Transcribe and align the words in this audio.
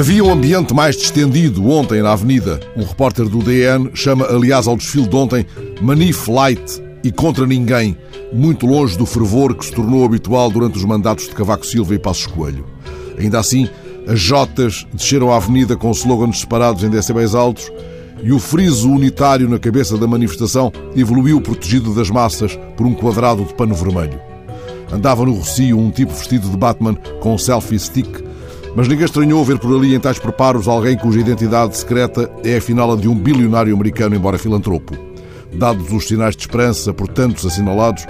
Havia 0.00 0.24
um 0.24 0.32
ambiente 0.32 0.72
mais 0.72 0.96
distendido 0.96 1.68
ontem 1.68 2.00
na 2.00 2.12
Avenida. 2.12 2.58
Um 2.74 2.84
repórter 2.84 3.28
do 3.28 3.40
DN 3.40 3.90
chama, 3.92 4.24
aliás, 4.24 4.66
ao 4.66 4.74
desfile 4.74 5.06
de 5.06 5.14
ontem 5.14 5.44
Manif 5.82 6.30
Light 6.30 6.82
e 7.04 7.12
contra 7.12 7.46
ninguém, 7.46 7.94
muito 8.32 8.66
longe 8.66 8.96
do 8.96 9.04
fervor 9.04 9.54
que 9.54 9.64
se 9.64 9.72
tornou 9.72 10.02
habitual 10.02 10.50
durante 10.50 10.78
os 10.78 10.84
mandatos 10.86 11.28
de 11.28 11.34
Cavaco 11.34 11.66
Silva 11.66 11.94
e 11.94 11.98
Passos 11.98 12.26
Coelho. 12.26 12.64
Ainda 13.18 13.38
assim, 13.38 13.68
as 14.06 14.18
Jotas 14.18 14.86
desceram 14.92 15.30
a 15.30 15.36
avenida 15.36 15.76
com 15.76 15.90
slogans 15.90 16.40
separados 16.40 16.82
em 16.82 16.88
decibéis 16.88 17.34
altos 17.34 17.70
e 18.22 18.32
o 18.32 18.38
friso 18.38 18.90
unitário 18.90 19.48
na 19.48 19.58
cabeça 19.58 19.96
da 19.96 20.06
manifestação 20.06 20.72
evoluiu 20.94 21.40
protegido 21.40 21.94
das 21.94 22.10
massas 22.10 22.58
por 22.76 22.86
um 22.86 22.94
quadrado 22.94 23.44
de 23.44 23.54
pano 23.54 23.74
vermelho. 23.74 24.20
Andava 24.92 25.24
no 25.24 25.32
Rocio 25.32 25.78
um 25.78 25.90
tipo 25.90 26.12
vestido 26.12 26.48
de 26.48 26.56
Batman 26.56 26.94
com 27.20 27.34
um 27.34 27.38
selfie 27.38 27.78
stick 27.78 28.30
mas 28.74 28.86
ninguém 28.86 29.04
estranhou 29.04 29.44
ver 29.44 29.58
por 29.58 29.74
ali 29.74 29.94
em 29.94 30.00
tais 30.00 30.18
preparos 30.18 30.68
alguém 30.68 30.96
cuja 30.96 31.20
identidade 31.20 31.76
secreta 31.76 32.30
é 32.44 32.56
afinal 32.56 32.92
a 32.92 32.96
de 32.96 33.08
um 33.08 33.14
bilionário 33.14 33.74
americano, 33.74 34.14
embora 34.14 34.38
filantropo. 34.38 34.96
Dados 35.52 35.92
os 35.92 36.06
sinais 36.06 36.36
de 36.36 36.42
esperança 36.42 36.94
por 36.94 37.08
tantos 37.08 37.44
assinalados, 37.44 38.06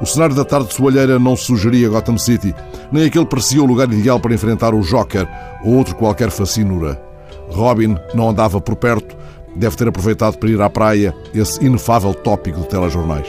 o 0.00 0.06
cenário 0.06 0.34
da 0.34 0.44
tarde 0.44 0.74
soalheira 0.74 1.18
não 1.18 1.34
sugeria 1.36 1.88
Gotham 1.88 2.18
City, 2.18 2.54
nem 2.92 3.04
aquele 3.04 3.24
parecia 3.24 3.62
o 3.62 3.66
lugar 3.66 3.90
ideal 3.90 4.20
para 4.20 4.34
enfrentar 4.34 4.74
o 4.74 4.82
Joker 4.82 5.26
ou 5.64 5.74
outro 5.74 5.94
qualquer 5.94 6.30
fascinura. 6.30 7.00
Robin 7.48 7.96
não 8.14 8.28
andava 8.28 8.60
por 8.60 8.76
perto, 8.76 9.16
deve 9.56 9.76
ter 9.76 9.88
aproveitado 9.88 10.38
para 10.38 10.50
ir 10.50 10.60
à 10.60 10.68
praia, 10.68 11.14
esse 11.34 11.64
inefável 11.64 12.14
tópico 12.14 12.60
de 12.60 12.68
telejornais. 12.68 13.26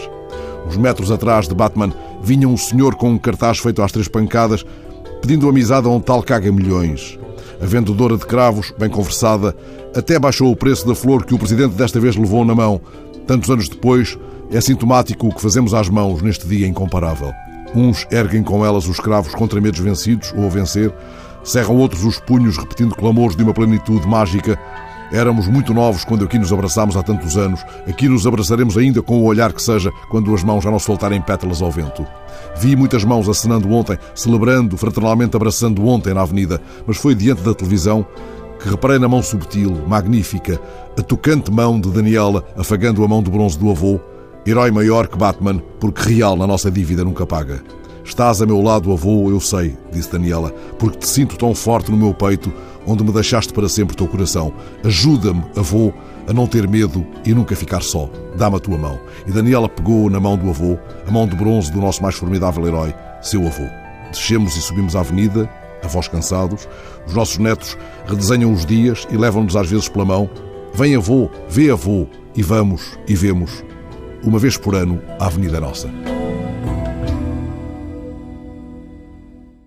Uns 0.67 0.77
metros 0.77 1.11
atrás 1.11 1.47
de 1.47 1.53
Batman 1.53 1.93
vinha 2.21 2.47
um 2.47 2.57
senhor 2.57 2.95
com 2.95 3.11
um 3.11 3.17
cartaz 3.17 3.59
feito 3.59 3.81
às 3.81 3.91
três 3.91 4.07
pancadas 4.07 4.65
pedindo 5.25 5.49
amizade 5.49 5.87
a 5.87 5.89
um 5.89 5.99
tal 5.99 6.21
caga-milhões. 6.21 7.17
A 7.59 7.65
vendedora 7.65 8.15
de 8.15 8.25
cravos, 8.25 8.71
bem 8.77 8.89
conversada, 8.89 9.55
até 9.95 10.19
baixou 10.19 10.51
o 10.51 10.55
preço 10.55 10.87
da 10.87 10.93
flor 10.93 11.25
que 11.25 11.33
o 11.33 11.39
presidente 11.39 11.73
desta 11.73 11.99
vez 11.99 12.15
levou 12.15 12.45
na 12.45 12.53
mão. 12.53 12.79
Tantos 13.25 13.49
anos 13.49 13.67
depois, 13.67 14.19
é 14.51 14.61
sintomático 14.61 15.27
o 15.27 15.33
que 15.33 15.41
fazemos 15.41 15.73
às 15.73 15.89
mãos 15.89 16.21
neste 16.21 16.47
dia 16.47 16.67
incomparável. 16.67 17.31
Uns 17.73 18.05
erguem 18.11 18.43
com 18.43 18.63
elas 18.63 18.87
os 18.87 18.99
cravos 18.99 19.33
contra 19.33 19.59
medos 19.59 19.79
vencidos 19.79 20.31
ou 20.37 20.45
a 20.45 20.49
vencer, 20.49 20.93
cerram 21.43 21.77
outros 21.77 22.03
os 22.03 22.19
punhos 22.19 22.57
repetindo 22.57 22.95
clamores 22.95 23.35
de 23.35 23.41
uma 23.41 23.53
plenitude 23.53 24.07
mágica 24.07 24.59
Éramos 25.11 25.47
muito 25.47 25.73
novos 25.73 26.03
quando 26.03 26.25
aqui 26.25 26.39
nos 26.39 26.51
abraçámos 26.51 26.97
há 26.97 27.03
tantos 27.03 27.37
anos. 27.37 27.63
Aqui 27.87 28.09
nos 28.09 28.25
abraçaremos 28.25 28.77
ainda 28.77 29.01
com 29.01 29.19
o 29.19 29.23
olhar 29.23 29.53
que 29.53 29.61
seja, 29.61 29.91
quando 30.09 30.33
as 30.33 30.43
mãos 30.43 30.63
já 30.63 30.71
não 30.71 30.79
soltarem 30.79 31.21
pétalas 31.21 31.61
ao 31.61 31.71
vento. 31.71 32.05
Vi 32.57 32.75
muitas 32.75 33.03
mãos 33.03 33.29
acenando 33.29 33.71
ontem, 33.71 33.97
celebrando, 34.13 34.77
fraternalmente 34.77 35.35
abraçando 35.35 35.85
ontem 35.85 36.13
na 36.13 36.21
avenida, 36.21 36.61
mas 36.87 36.97
foi 36.97 37.13
diante 37.13 37.41
da 37.41 37.53
televisão 37.53 38.05
que 38.59 38.69
reparei 38.69 38.97
na 38.97 39.07
mão 39.07 39.21
subtil, 39.21 39.71
magnífica, 39.87 40.59
a 40.97 41.01
tocante 41.01 41.51
mão 41.51 41.79
de 41.79 41.91
Daniela 41.91 42.43
afagando 42.57 43.03
a 43.03 43.07
mão 43.07 43.21
de 43.21 43.29
bronze 43.29 43.59
do 43.59 43.69
avô, 43.69 43.99
herói 44.45 44.71
maior 44.71 45.07
que 45.07 45.17
Batman, 45.17 45.61
porque 45.79 46.13
real 46.13 46.35
na 46.35 46.47
nossa 46.47 46.71
dívida 46.71 47.03
nunca 47.03 47.25
paga. 47.25 47.61
Estás 48.05 48.39
a 48.39 48.45
meu 48.45 48.61
lado, 48.61 48.93
avô, 48.93 49.31
eu 49.31 49.39
sei, 49.39 49.75
disse 49.91 50.11
Daniela, 50.11 50.51
porque 50.77 50.99
te 50.99 51.07
sinto 51.07 51.35
tão 51.37 51.55
forte 51.55 51.89
no 51.89 51.97
meu 51.97 52.13
peito, 52.13 52.53
onde 52.85 53.03
me 53.03 53.11
deixaste 53.11 53.51
para 53.51 53.67
sempre 53.67 53.97
teu 53.97 54.07
coração. 54.07 54.53
Ajuda-me, 54.83 55.43
avô, 55.57 55.91
a 56.27 56.31
não 56.31 56.45
ter 56.45 56.67
medo 56.67 57.05
e 57.25 57.33
nunca 57.33 57.55
ficar 57.55 57.81
só. 57.81 58.07
Dá-me 58.37 58.57
a 58.57 58.59
tua 58.59 58.77
mão. 58.77 58.99
E 59.25 59.31
Daniela 59.31 59.67
pegou 59.67 60.07
na 60.09 60.19
mão 60.19 60.37
do 60.37 60.49
avô, 60.49 60.77
a 61.05 61.11
mão 61.11 61.27
de 61.27 61.35
bronze 61.35 61.71
do 61.71 61.81
nosso 61.81 62.03
mais 62.03 62.13
formidável 62.13 62.65
herói, 62.67 62.93
seu 63.23 63.45
avô. 63.45 63.65
Descemos 64.11 64.55
e 64.55 64.61
subimos 64.61 64.95
a 64.95 64.99
avenida, 64.99 65.49
avós 65.83 66.07
cansados. 66.07 66.67
Os 67.07 67.13
nossos 67.15 67.39
netos 67.39 67.75
redesenham 68.05 68.53
os 68.53 68.65
dias 68.65 69.07
e 69.09 69.17
levam-nos 69.17 69.55
às 69.55 69.67
vezes 69.67 69.89
pela 69.89 70.05
mão. 70.05 70.29
Vem 70.75 70.95
avô, 70.95 71.29
vê 71.49 71.71
avô, 71.71 72.07
e 72.35 72.43
vamos 72.43 72.97
e 73.07 73.15
vemos, 73.15 73.63
uma 74.21 74.37
vez 74.37 74.57
por 74.57 74.75
ano, 74.75 75.01
a 75.19 75.27
Avenida 75.27 75.59
Nossa. 75.59 75.89